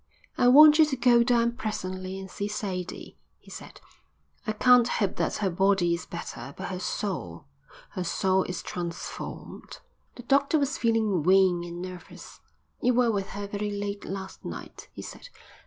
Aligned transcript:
"I 0.35 0.47
want 0.47 0.79
you 0.79 0.85
to 0.85 0.95
go 0.97 1.21
down 1.21 1.51
presently 1.57 2.19
and 2.19 2.27
see 2.27 2.47
Sadie," 2.47 3.19
he 3.37 3.51
said. 3.51 3.79
"I 4.47 4.51
can't 4.53 4.87
hope 4.87 5.15
that 5.17 5.35
her 5.35 5.51
body 5.51 5.93
is 5.93 6.07
better, 6.07 6.55
but 6.57 6.69
her 6.69 6.79
soul 6.79 7.45
her 7.89 8.03
soul 8.03 8.41
is 8.45 8.63
transformed." 8.63 9.77
The 10.15 10.23
doctor 10.23 10.57
was 10.57 10.79
feeling 10.79 11.21
wan 11.21 11.63
and 11.63 11.83
nervous. 11.83 12.39
"You 12.81 12.95
were 12.95 13.11
with 13.11 13.27
her 13.37 13.45
very 13.45 13.69
late 13.69 14.03
last 14.03 14.43
night," 14.43 14.89
he 14.91 15.03
said. 15.03 15.29